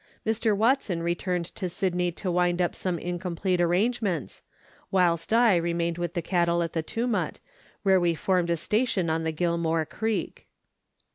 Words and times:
Mr. 0.25 0.57
Watson 0.57 1.03
returned 1.03 1.45
to 1.53 1.69
Sydney 1.69 2.11
to 2.13 2.31
wind 2.31 2.59
up 2.59 2.73
some 2.73 2.97
in 2.97 3.19
complete 3.19 3.61
arrangements, 3.61 4.41
whilst 4.89 5.31
I 5.31 5.55
remained 5.57 5.99
with 5.99 6.15
the 6.15 6.23
cattle 6.23 6.63
at 6.63 6.73
the 6.73 6.81
Tumut, 6.81 7.39
where 7.83 7.99
we 7.99 8.15
formed 8.15 8.49
a 8.49 8.57
station 8.57 9.11
on 9.11 9.25
the 9.25 9.31
Gilmore 9.31 9.85
Creek. 9.85 10.47